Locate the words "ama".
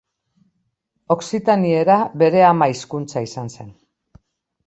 2.51-2.67